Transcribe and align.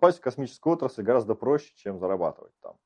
попасть 0.00 0.18
в 0.18 0.22
космическую 0.22 0.72
отрасль 0.72 1.02
гораздо 1.02 1.34
проще, 1.34 1.72
чем 1.76 1.98
зарабатывать 1.98 2.54
там. 2.62 2.76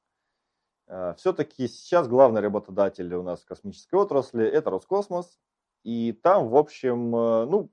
Э, 0.89 1.15
Все-таки 1.17 1.69
сейчас 1.69 2.09
главный 2.09 2.41
работодатель 2.41 3.15
у 3.15 3.23
нас 3.23 3.43
в 3.43 3.47
космической 3.47 3.95
отрасли– 3.95 4.45
это 4.53 4.71
Роскосмос. 4.71 5.39
И 5.85 6.13
там, 6.13 6.49
в 6.49 6.57
общем, 6.57 7.15
э, 7.15 7.45
ну, 7.47 7.71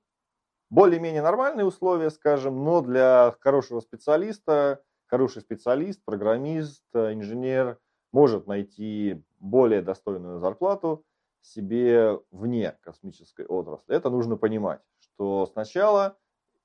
более-менее 0.69 1.23
нормальные 1.23 1.65
условия, 1.65 2.11
скажем, 2.11 2.63
но 2.63 2.81
для 2.81 3.35
хорошего 3.39 3.79
специалиста, 3.79 4.83
хороший 5.07 5.41
специалист, 5.41 5.99
программист, 6.05 6.83
инженер 6.93 7.79
может 8.11 8.45
найти 8.45 9.23
более 9.39 9.81
достойную 9.81 10.39
зарплату 10.39 11.03
себе 11.41 12.19
вне 12.29 12.77
космической 12.81 13.47
отрасли. 13.47 13.95
Это 13.95 14.11
нужно 14.11 14.37
понимать, 14.37 14.81
что 14.99 15.47
сначала 15.47 16.15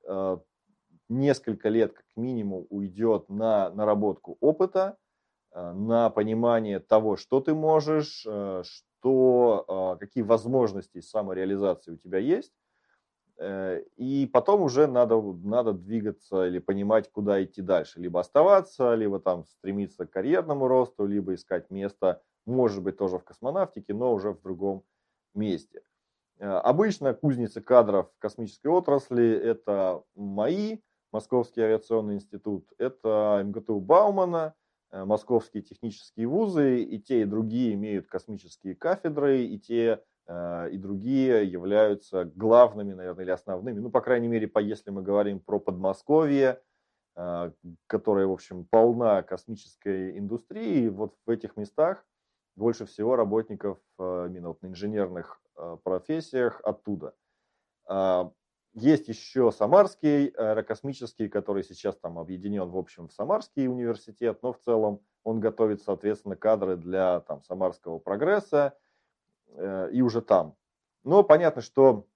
э, 0.07 0.39
несколько 1.09 1.69
лет 1.69 1.93
как 1.93 2.07
минимум 2.17 2.67
уйдет 2.71 3.29
на 3.29 3.71
наработку 3.71 4.37
опыта, 4.41 4.97
э, 5.53 5.73
на 5.73 6.11
понимание 6.11 6.81
того, 6.81 7.17
что 7.17 7.41
ты 7.41 7.55
можешь, 7.55 8.25
э, 8.27 8.63
что, 8.65 9.97
э, 9.97 9.99
какие 10.01 10.23
возможности 10.23 11.01
самореализации 11.01 11.93
у 11.93 11.97
тебя 11.97 12.19
есть. 12.19 12.53
И 13.39 14.31
потом 14.33 14.63
уже 14.63 14.87
надо, 14.87 15.21
надо 15.21 15.75
двигаться 15.75 16.47
или 16.47 16.59
понимать, 16.59 17.13
куда 17.13 17.45
идти 17.45 17.61
дальше. 17.61 18.01
Либо 18.01 18.21
оставаться, 18.21 18.95
либо 18.95 19.21
там 19.21 19.45
стремиться 19.45 20.07
к 20.07 20.11
карьерному 20.11 20.67
росту, 20.69 21.05
либо 21.05 21.35
искать 21.35 21.69
место, 21.71 22.23
может 22.47 22.83
быть, 22.83 22.97
тоже 22.97 23.19
в 23.19 23.25
космонавтике, 23.25 23.93
но 23.93 24.15
уже 24.15 24.31
в 24.31 24.41
другом 24.41 24.85
месте. 25.35 25.83
Обычно 26.39 27.13
кузницы 27.13 27.61
кадров 27.61 28.11
в 28.17 28.19
космической 28.19 28.69
отрасли– 28.69 29.31
это 29.45 30.03
МАИ, 30.15 30.81
Московский 31.17 31.63
авиационный 31.63 32.15
институт, 32.15 32.69
это 32.79 33.43
МГТУ 33.45 33.81
Баумана, 33.81 34.55
э, 34.91 35.05
московские 35.05 35.63
технические 35.63 36.27
вузы, 36.27 36.83
и 36.83 36.99
те, 36.99 37.23
и 37.23 37.25
другие 37.25 37.75
имеют 37.75 38.07
космические 38.07 38.75
кафедры, 38.75 39.43
и 39.43 39.59
те 39.59 40.03
Э, 40.27 40.69
и 40.71 40.77
другие 40.77 41.49
являются 41.49 42.25
главными, 42.25 42.93
наверное, 42.95 43.25
или 43.25 43.31
основными. 43.31 43.79
Ну, 43.79 43.91
по 43.91 44.01
крайней 44.01 44.29
мере, 44.29 44.51
если 44.61 44.91
мы 44.91 45.03
говорим 45.03 45.41
про 45.41 45.61
Подмосковье, 45.61 46.61
э, 47.15 47.53
которая, 47.87 48.27
в 48.27 48.33
общем, 48.33 48.65
полна 48.65 49.23
космической 49.23 50.19
индустрии, 50.19 50.89
вот 50.89 51.15
в 51.27 51.31
этих 51.31 51.57
местах 51.57 52.05
больше 52.57 52.87
всего 52.87 53.17
работников 53.17 53.79
именно 53.99 54.49
вот 54.49 54.63
на 54.63 54.69
инженерных 54.69 55.43
профессиях 55.85 56.59
оттуда. 56.65 57.15
Есть 58.77 59.09
еще 59.09 59.51
Самарский 59.51 60.29
аэрокосмический, 60.29 61.29
который 61.29 61.65
сейчас 61.65 61.97
там 61.97 62.19
объединен, 62.19 62.69
в 62.69 62.77
общем, 62.77 63.09
в 63.09 63.13
Самарский 63.13 63.67
университет, 63.67 64.39
но 64.43 64.53
в 64.53 64.61
целом 64.61 65.01
он 65.25 65.41
готовит, 65.41 65.83
соответственно, 65.83 66.37
кадры 66.37 66.77
для 66.77 67.21
там, 67.21 67.43
Самарского 67.43 67.99
прогресса, 67.99 68.77
Э, 69.57 69.91
и 69.93 70.03
уже 70.03 70.21
там. 70.21 70.55
Но 71.05 71.23
понятно, 71.23 71.63
что 71.63 72.07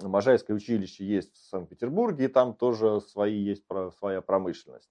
Можайское 0.00 0.56
училище 0.56 1.04
есть 1.04 1.34
в 1.34 1.48
Санкт-Петербурге, 1.48 2.24
и 2.24 2.28
там 2.28 2.54
тоже 2.54 3.00
свои, 3.00 3.36
есть 3.36 3.64
своя 3.98 4.20
промышленность. 4.20 4.90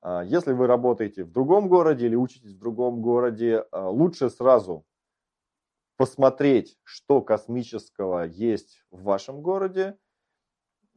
А, 0.00 0.24
если 0.24 0.52
вы 0.52 0.66
работаете 0.66 1.24
в 1.24 1.30
другом 1.30 1.68
городе 1.68 2.06
или 2.06 2.16
учитесь 2.16 2.52
в 2.52 2.58
другом 2.58 3.00
городе, 3.00 3.64
а, 3.70 3.88
лучше 3.88 4.30
сразу 4.30 4.84
посмотреть, 5.96 6.78
что 6.82 7.20
космического 7.22 8.24
есть 8.24 8.84
в 8.90 9.02
вашем 9.02 9.42
городе. 9.42 9.96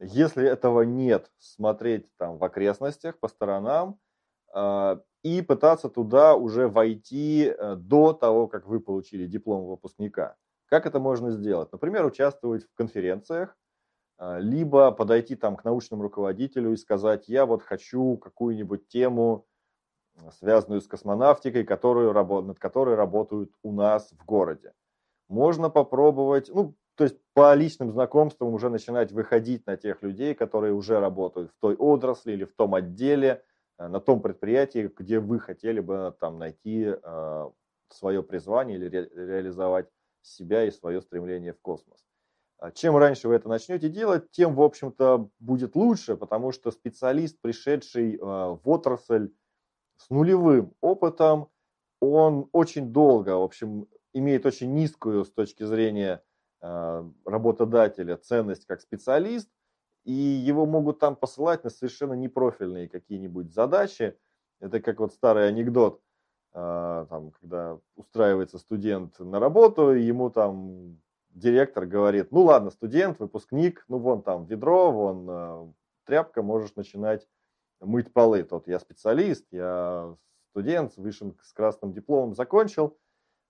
Если 0.00 0.46
этого 0.46 0.82
нет, 0.82 1.30
смотреть 1.38 2.08
там 2.16 2.38
в 2.38 2.44
окрестностях, 2.44 3.18
по 3.18 3.28
сторонам, 3.28 3.98
а, 4.52 5.00
и 5.22 5.42
пытаться 5.42 5.88
туда 5.88 6.36
уже 6.36 6.68
войти 6.68 7.46
э, 7.46 7.74
до 7.74 8.12
того, 8.12 8.46
как 8.46 8.66
вы 8.66 8.80
получили 8.80 9.26
диплом 9.26 9.66
выпускника. 9.66 10.36
Как 10.66 10.86
это 10.86 11.00
можно 11.00 11.32
сделать? 11.32 11.72
Например, 11.72 12.06
участвовать 12.06 12.64
в 12.64 12.74
конференциях, 12.74 13.56
а, 14.18 14.38
либо 14.38 14.92
подойти 14.92 15.34
там 15.34 15.56
к 15.56 15.64
научному 15.64 16.02
руководителю 16.02 16.72
и 16.72 16.76
сказать, 16.76 17.28
я 17.28 17.46
вот 17.46 17.62
хочу 17.62 18.16
какую-нибудь 18.16 18.88
тему, 18.88 19.46
связанную 20.32 20.80
с 20.80 20.86
космонавтикой, 20.86 21.64
которую, 21.64 22.12
над 22.42 22.58
которой 22.58 22.94
работают 22.96 23.52
у 23.62 23.72
нас 23.72 24.12
в 24.12 24.24
городе. 24.24 24.72
Можно 25.28 25.70
попробовать, 25.70 26.50
ну, 26.52 26.74
то 26.94 27.04
есть 27.04 27.16
по 27.34 27.54
личным 27.54 27.92
знакомствам 27.92 28.52
уже 28.54 28.70
начинать 28.70 29.12
выходить 29.12 29.66
на 29.66 29.76
тех 29.76 30.02
людей, 30.02 30.34
которые 30.34 30.72
уже 30.72 30.98
работают 30.98 31.50
в 31.50 31.60
той 31.60 31.74
отрасли 31.76 32.32
или 32.32 32.44
в 32.44 32.54
том 32.54 32.74
отделе, 32.74 33.44
Э, 33.78 33.88
на 33.88 34.00
том 34.00 34.20
предприятии, 34.20 34.90
где 34.96 35.20
вы 35.20 35.38
хотели 35.38 35.80
бы 35.80 36.14
там 36.20 36.38
найти 36.38 36.86
э, 36.90 37.50
свое 37.90 38.22
призвание 38.22 38.76
или 38.76 38.88
ре, 38.88 39.10
реализовать 39.14 39.88
себя 40.22 40.64
и 40.64 40.70
свое 40.70 41.00
стремление 41.00 41.52
в 41.52 41.60
космос. 41.60 42.04
А 42.58 42.72
чем 42.72 42.96
раньше 42.96 43.28
вы 43.28 43.36
это 43.36 43.48
начнете 43.48 43.88
делать, 43.88 44.30
тем, 44.32 44.56
в 44.56 44.62
общем-то, 44.62 45.30
будет 45.38 45.76
лучше, 45.76 46.16
потому 46.16 46.50
что 46.50 46.72
специалист, 46.72 47.40
пришедший 47.40 48.16
э, 48.16 48.18
в 48.18 48.60
отрасль 48.64 49.30
с 49.96 50.10
нулевым 50.10 50.74
опытом, 50.80 51.48
он 52.00 52.48
очень 52.52 52.92
долго, 52.92 53.36
в 53.36 53.42
общем, 53.42 53.86
имеет 54.12 54.46
очень 54.46 54.74
низкую 54.74 55.24
с 55.24 55.30
точки 55.30 55.64
зрения 55.64 56.22
работодателя 56.60 58.16
ценность 58.16 58.66
как 58.66 58.80
специалист, 58.80 59.48
и 60.04 60.12
его 60.12 60.66
могут 60.66 60.98
там 60.98 61.14
посылать 61.16 61.64
на 61.64 61.70
совершенно 61.70 62.14
непрофильные 62.14 62.88
какие-нибудь 62.88 63.52
задачи. 63.52 64.18
Это 64.58 64.80
как 64.80 64.98
вот 64.98 65.12
старый 65.12 65.46
анекдот, 65.46 66.00
а, 66.52 67.06
там, 67.06 67.30
когда 67.32 67.78
устраивается 67.94 68.58
студент 68.58 69.18
на 69.20 69.38
работу, 69.38 69.90
ему 69.90 70.30
там 70.30 70.98
директор 71.28 71.86
говорит, 71.86 72.32
ну 72.32 72.42
ладно, 72.42 72.70
студент, 72.70 73.20
выпускник, 73.20 73.84
ну 73.86 73.98
вон 73.98 74.22
там 74.22 74.46
ведро, 74.46 74.90
вон 74.90 75.26
а, 75.30 75.72
тряпка, 76.04 76.42
можешь 76.42 76.74
начинать 76.74 77.28
мыть 77.80 78.12
полы. 78.12 78.42
Тот 78.42 78.66
я 78.66 78.80
специалист, 78.80 79.46
я 79.52 80.16
студент, 80.50 80.96
вышен 80.96 81.36
с 81.42 81.52
красным 81.52 81.92
дипломом, 81.92 82.34
закончил. 82.34 82.96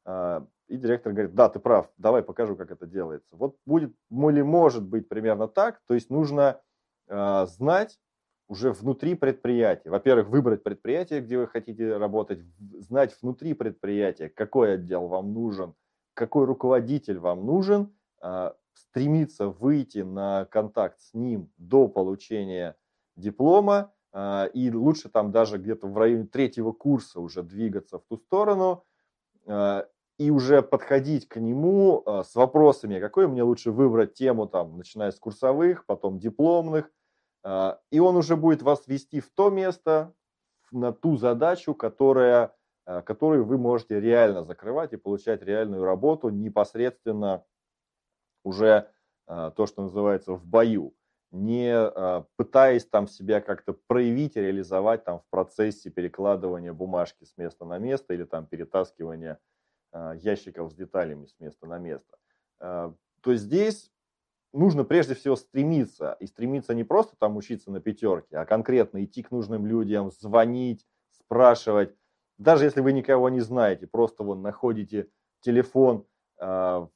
А, 0.09 0.47
и 0.69 0.79
директор 0.79 1.13
говорит, 1.13 1.35
да, 1.35 1.51
ты 1.51 1.59
прав, 1.59 1.91
давай 1.99 2.23
покажу, 2.23 2.57
как 2.57 2.71
это 2.71 2.87
делается. 2.87 3.37
Вот 3.37 3.57
будет, 3.67 3.95
или 4.11 4.41
может 4.41 4.83
быть 4.83 5.07
примерно 5.07 5.49
так, 5.49 5.83
то 5.87 5.93
есть 5.93 6.09
нужно 6.09 6.63
э, 7.09 7.47
знать 7.47 8.01
уже 8.49 8.73
внутри 8.73 9.15
предприятия. 9.15 9.91
Во-первых, 9.91 10.29
выбрать 10.29 10.63
предприятие, 10.63 11.21
где 11.21 11.37
вы 11.37 11.47
хотите 11.47 11.99
работать, 11.99 12.41
знать 12.79 13.15
внутри 13.21 13.53
предприятия, 13.53 14.31
какой 14.31 14.75
отдел 14.75 15.09
вам 15.09 15.35
нужен, 15.35 15.75
какой 16.15 16.47
руководитель 16.47 17.19
вам 17.19 17.45
нужен, 17.45 17.95
э, 18.23 18.53
стремиться 18.73 19.49
выйти 19.49 19.99
на 19.99 20.47
контакт 20.47 21.01
с 21.01 21.13
ним 21.13 21.51
до 21.59 21.87
получения 21.87 22.77
диплома, 23.17 23.93
и 24.55 24.71
лучше 24.73 25.11
там 25.11 25.33
даже 25.33 25.59
где-то 25.59 25.87
в 25.87 25.99
районе 25.99 26.25
третьего 26.27 26.73
курса 26.73 27.21
уже 27.21 27.43
двигаться 27.43 27.99
в 27.99 28.05
ту 28.05 28.17
сторону, 28.17 28.85
и 30.19 30.31
уже 30.31 30.63
подходить 30.63 31.29
к 31.29 31.37
нему 31.37 32.03
э, 32.05 32.25
с 32.25 32.35
вопросами, 32.35 32.99
какой 32.99 33.29
мне 33.29 33.45
лучше 33.45 33.71
выбрать 33.71 34.15
тему, 34.15 34.47
там, 34.47 34.77
начиная 34.77 35.13
с 35.13 35.19
курсовых, 35.19 35.87
потом 35.87 36.19
дипломных, 36.19 36.91
э, 37.45 37.77
и 37.93 38.01
он 38.01 38.17
уже 38.17 38.37
будет 38.37 38.63
вас 38.63 38.89
вести 38.89 39.21
в 39.21 39.31
то 39.31 39.49
место, 39.49 40.13
на 40.73 40.93
ту 40.93 41.17
задачу, 41.17 41.73
которая, 41.73 42.53
э, 42.85 43.01
которую 43.03 43.45
вы 43.45 43.59
можете 43.59 44.01
реально 44.01 44.43
закрывать 44.43 44.93
и 44.93 44.97
получать 44.97 45.43
реальную 45.43 45.85
работу 45.85 46.29
непосредственно 46.31 47.45
уже 48.45 48.91
то, 49.27 49.67
что 49.67 49.83
называется 49.83 50.33
в 50.33 50.47
бою, 50.47 50.95
не 51.33 52.25
пытаясь 52.37 52.87
там 52.87 53.07
себя 53.07 53.43
как-то 53.43 53.75
проявить, 53.75 54.37
реализовать 54.37 55.05
там 55.05 55.19
в 55.19 55.25
процессе 55.29 55.91
перекладывания 55.91 56.73
бумажки 56.73 57.25
с 57.25 57.37
места 57.37 57.67
на 57.67 57.77
место 57.77 58.15
или 58.15 58.25
там 58.25 58.47
перетаскивания 58.47 59.35
а, 59.35 59.58
ящиков 59.93 60.71
с 60.71 60.75
деталями 60.75 61.27
с 61.27 61.35
места 61.41 61.67
на 61.67 61.79
место, 61.79 62.19
а, 62.61 62.95
то 63.21 63.35
здесь 63.35 63.91
нужно 64.53 64.85
прежде 64.85 65.15
всего 65.15 65.37
стремиться. 65.37 66.17
И 66.21 66.27
стремиться 66.27 66.75
не 66.75 66.85
просто 66.85 67.17
там 67.19 67.37
учиться 67.37 67.71
на 67.71 67.81
пятерке, 67.81 68.37
а 68.39 68.47
конкретно 68.47 69.05
идти 69.05 69.23
к 69.23 69.31
нужным 69.31 69.67
людям, 69.67 70.11
звонить, 70.11 70.87
спрашивать. 71.11 71.95
Даже 72.39 72.65
если 72.65 72.81
вы 72.81 72.93
никого 72.93 73.29
не 73.29 73.41
знаете, 73.41 73.87
просто 73.87 74.23
вон 74.23 74.43
находите 74.43 75.09
телефон, 75.41 76.07
ну 76.41 76.91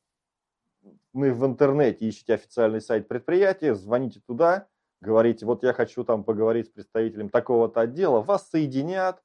в 1.12 1.47
интернете 1.47 2.06
ищете 2.06 2.35
официальный 2.35 2.81
сайт 2.81 3.09
предприятия, 3.09 3.75
звоните 3.75 4.21
туда, 4.27 4.69
говорите, 5.00 5.44
вот 5.47 5.62
я 5.62 5.73
хочу 5.73 6.05
там 6.05 6.25
поговорить 6.25 6.69
с 6.69 6.71
представителем 6.71 7.29
такого-то 7.29 7.81
отдела, 7.81 8.21
вас 8.21 8.49
соединят, 8.49 9.23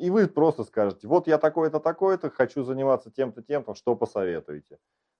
и 0.00 0.08
вы 0.08 0.28
просто 0.28 0.64
скажете, 0.64 1.06
вот 1.06 1.26
я 1.26 1.36
такой-то, 1.36 1.78
такой-то, 1.78 2.30
хочу 2.30 2.64
заниматься 2.64 3.10
тем-то, 3.10 3.42
тем-то, 3.42 3.74
что 3.74 3.94
посоветуете. 3.94 4.78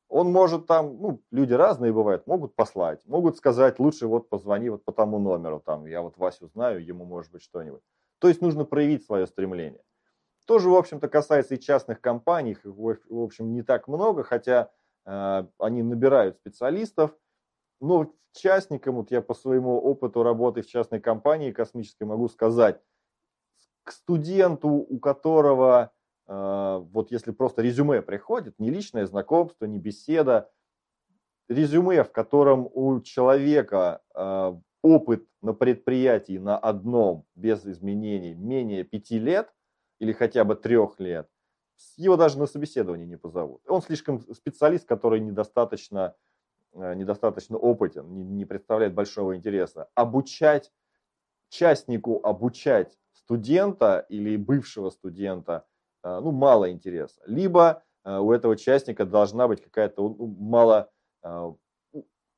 Он 0.09 0.33
может 0.33 0.67
там, 0.67 0.97
ну, 1.01 1.23
люди 1.31 1.53
разные 1.53 1.93
бывают, 1.93 2.27
могут 2.27 2.57
послать, 2.57 3.07
могут 3.07 3.37
сказать, 3.37 3.79
лучше 3.79 4.07
вот 4.07 4.31
позвони 4.31 4.71
вот 4.71 4.85
по 4.85 4.93
тому 4.93 5.19
номеру, 5.19 5.61
там, 5.61 5.85
я 5.85 6.01
вот 6.01 6.17
Васю 6.17 6.49
знаю, 6.49 6.83
ему 6.85 7.05
может 7.05 7.31
быть 7.31 7.43
что-нибудь. 7.43 7.83
То 8.21 8.29
есть 8.29 8.41
нужно 8.41 8.65
проявить 8.65 9.05
свое 9.05 9.27
стремление. 9.27 9.83
Тоже, 10.47 10.71
в 10.71 10.75
общем-то, 10.75 11.09
касается 11.09 11.57
и 11.57 11.61
частных 11.61 12.01
компаний, 12.01 12.53
их, 12.53 12.65
в 12.65 13.23
общем, 13.23 13.53
не 13.53 13.63
так 13.63 13.87
много, 13.87 14.23
хотя 14.23 14.71
э, 15.05 15.45
они 15.59 15.83
набирают 15.83 16.37
специалистов, 16.37 17.15
но 17.83 18.13
частникам, 18.33 18.97
вот 18.97 19.11
я 19.11 19.21
по 19.21 19.35
своему 19.35 19.79
опыту 19.79 20.23
работы 20.23 20.63
в 20.63 20.67
частной 20.67 21.01
компании 21.01 21.53
космической 21.53 22.05
могу 22.05 22.29
сказать, 22.29 22.81
студенту, 23.93 24.69
у 24.69 24.99
которого 24.99 25.93
а, 26.33 26.79
вот 26.79 27.11
если 27.11 27.33
просто 27.33 27.61
резюме 27.61 28.03
приходит, 28.03 28.59
не 28.61 28.71
личное 28.71 29.05
знакомство, 29.05 29.65
не 29.65 29.81
беседа, 29.81 30.49
резюме, 31.49 32.05
в 32.05 32.13
котором 32.13 32.71
у 32.73 33.01
человека 33.01 34.01
а, 34.15 34.57
опыт 34.81 35.27
на 35.43 35.55
предприятии 35.55 36.39
на 36.39 36.57
одном 36.57 37.27
без 37.35 37.67
изменений 37.67 38.35
менее 38.35 38.85
пяти 38.85 39.19
лет 39.19 39.53
или 39.99 40.13
хотя 40.13 40.45
бы 40.45 40.55
трех 40.55 41.01
лет, 41.01 41.29
его 41.97 42.17
даже 42.17 42.39
на 42.39 42.47
собеседование 42.47 43.09
не 43.09 43.17
позовут. 43.19 43.63
Он 43.67 43.83
слишком 43.83 44.21
специалист, 44.33 44.87
который 44.87 45.19
недостаточно, 45.19 46.15
а, 46.75 46.95
недостаточно 46.95 47.59
опытен, 47.59 48.09
не, 48.15 48.23
не 48.23 48.45
представляет 48.45 48.95
большого 48.95 49.37
интереса. 49.37 49.89
Обучать 49.97 50.71
частнику, 51.49 52.21
обучать 52.23 53.00
студента 53.31 54.07
или 54.09 54.37
бывшего 54.37 54.91
студента– 54.91 55.65
а, 56.03 56.21
ну, 56.21 56.33
мало 56.33 56.71
интереса. 56.71 57.21
Либо 57.27 57.83
а, 58.05 58.21
у 58.21 58.33
этого 58.33 58.53
участника 58.53 59.05
должна 59.05 59.49
быть 59.49 59.63
какая-то 59.63 60.03
ну, 60.03 60.27
мало, 60.39 60.91
а, 61.23 61.55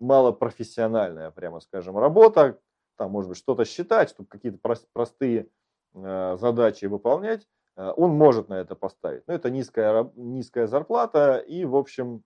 мало 0.01 0.33
профессиональная, 0.33 1.31
прямо 1.31 1.61
скажем, 1.61 1.97
работа, 1.99 2.59
там, 2.97 3.13
может 3.13 3.29
быть, 3.29 3.39
что-то 3.39 3.65
считать, 3.65 4.11
чтобы 4.11 4.29
какие-то 4.29 4.59
простые 4.93 5.49
задачи 5.95 6.87
выполнять, 6.87 7.47
он 7.77 8.13
может 8.13 8.49
на 8.49 8.55
это 8.55 8.75
поставить. 8.75 9.27
Но 9.27 9.35
это 9.35 9.51
низкая, 9.51 10.11
низкая 10.15 10.67
зарплата 10.67 11.37
и, 11.37 11.67
в 11.67 11.77
общем, 11.77 12.23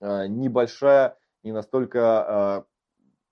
небольшая, 0.00 1.16
не 1.42 1.52
настолько 1.52 2.66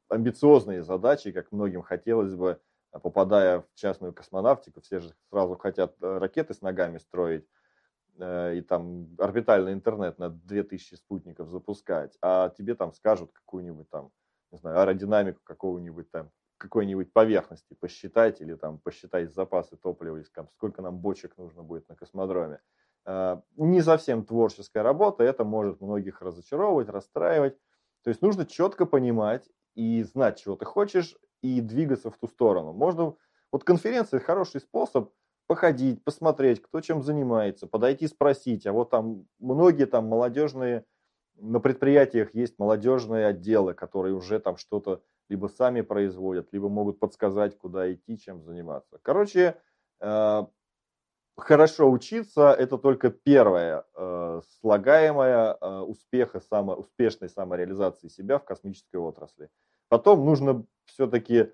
амбициозные 0.08 0.82
задачи, 0.82 1.32
как 1.32 1.52
многим 1.52 1.82
хотелось 1.82 2.34
бы 2.34 2.58
попадая 2.98 3.60
в 3.60 3.74
частную 3.74 4.12
космонавтику, 4.12 4.80
все 4.80 5.00
же 5.00 5.12
сразу 5.30 5.56
хотят 5.56 5.96
э, 6.00 6.18
ракеты 6.18 6.54
с 6.54 6.62
ногами 6.62 6.98
строить 6.98 7.46
э, 8.18 8.56
и 8.56 8.60
там 8.62 9.08
орбитальный 9.18 9.72
интернет 9.72 10.18
на 10.18 10.30
2000 10.30 10.94
спутников 10.94 11.48
запускать, 11.48 12.16
а 12.22 12.50
тебе 12.50 12.74
там 12.74 12.92
скажут 12.92 13.32
какую-нибудь 13.32 13.90
там, 13.90 14.12
не 14.50 14.58
знаю, 14.58 14.78
аэродинамику 14.80 15.40
какого-нибудь 15.44 16.10
там, 16.10 16.30
какой-нибудь 16.58 17.12
поверхности 17.12 17.74
посчитать 17.74 18.40
или 18.40 18.54
там 18.54 18.78
посчитать 18.78 19.32
запасы 19.32 19.76
топлива, 19.76 20.16
или, 20.16 20.24
там, 20.34 20.48
сколько 20.54 20.82
нам 20.82 20.98
бочек 20.98 21.36
нужно 21.36 21.62
будет 21.62 21.88
на 21.88 21.96
космодроме. 21.96 22.60
Э, 23.06 23.40
не 23.56 23.82
совсем 23.82 24.24
творческая 24.24 24.82
работа, 24.82 25.24
это 25.24 25.44
может 25.44 25.80
многих 25.80 26.22
разочаровывать, 26.22 26.88
расстраивать. 26.88 27.58
То 28.02 28.10
есть 28.10 28.22
нужно 28.22 28.46
четко 28.46 28.86
понимать 28.86 29.48
и 29.74 30.02
знать, 30.02 30.38
чего 30.38 30.56
ты 30.56 30.64
хочешь, 30.64 31.16
и 31.44 31.60
двигаться 31.60 32.10
в 32.10 32.16
ту 32.16 32.26
сторону. 32.26 32.72
Можно, 32.72 33.14
вот 33.52 33.64
конференция 33.64 34.18
хороший 34.18 34.62
способ 34.62 35.12
походить, 35.46 36.02
посмотреть, 36.02 36.62
кто 36.62 36.80
чем 36.80 37.02
занимается, 37.02 37.66
подойти 37.66 38.08
спросить, 38.08 38.66
а 38.66 38.72
вот 38.72 38.88
там 38.88 39.26
многие 39.38 39.84
там 39.84 40.06
молодежные, 40.06 40.86
на 41.36 41.60
предприятиях 41.60 42.34
есть 42.34 42.58
молодежные 42.58 43.26
отделы, 43.26 43.74
которые 43.74 44.14
уже 44.14 44.38
там 44.40 44.56
что-то 44.56 45.02
либо 45.28 45.48
сами 45.48 45.82
производят, 45.82 46.48
либо 46.52 46.70
могут 46.70 46.98
подсказать, 46.98 47.58
куда 47.58 47.92
идти, 47.92 48.18
чем 48.18 48.42
заниматься. 48.42 48.98
Короче, 49.02 49.56
э, 50.00 50.42
хорошо 51.36 51.90
учиться– 51.90 52.52
это 52.58 52.78
только 52.78 53.10
первое 53.10 53.84
э, 53.94 54.40
слагаемое 54.60 55.58
э, 55.60 55.78
успеха, 55.80 56.40
само, 56.40 56.74
успешной 56.74 57.28
самореализации 57.28 58.08
себя 58.08 58.38
в 58.38 58.44
космической 58.44 58.96
отрасли. 58.96 59.50
Потом 59.88 60.24
нужно 60.24 60.64
все-таки, 60.86 61.52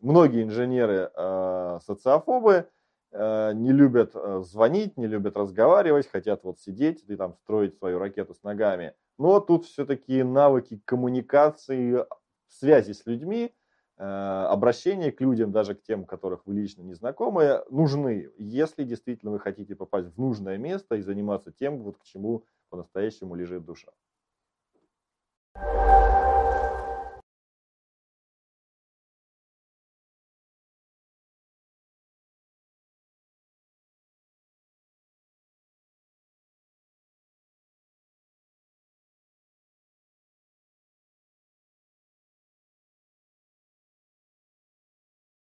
многие 0.00 0.42
инженеры 0.42 1.10
э, 1.14 1.78
социофобы, 1.84 2.68
э, 3.12 3.52
не 3.54 3.72
любят 3.72 4.12
э, 4.14 4.42
звонить, 4.44 4.96
не 4.96 5.06
любят 5.06 5.36
разговаривать, 5.36 6.08
хотят 6.08 6.44
вот 6.44 6.60
сидеть 6.60 7.04
и 7.08 7.16
там 7.16 7.34
строить 7.34 7.76
свою 7.76 7.98
ракету 7.98 8.34
с 8.34 8.42
ногами. 8.42 8.94
Но 9.18 9.40
тут 9.40 9.66
все-таки 9.66 10.22
навыки 10.22 10.80
коммуникации, 10.84 12.06
связи 12.48 12.92
с 12.92 13.06
людьми, 13.06 13.52
э, 13.96 14.02
обращение 14.02 15.12
к 15.12 15.20
людям, 15.20 15.52
даже 15.52 15.74
к 15.74 15.82
тем, 15.82 16.04
которых 16.04 16.46
вы 16.46 16.54
лично 16.54 16.82
не 16.82 16.94
знакомы, 16.94 17.62
нужны, 17.70 18.30
если 18.38 18.84
действительно 18.84 19.32
вы 19.32 19.38
хотите 19.38 19.74
попасть 19.74 20.08
в 20.08 20.18
нужное 20.18 20.58
место 20.58 20.96
и 20.96 21.02
заниматься 21.02 21.52
тем, 21.52 21.78
вот 21.82 21.98
к 21.98 22.04
чему 22.04 22.44
по-настоящему 22.70 23.34
лежит 23.34 23.64
душа. 23.64 23.90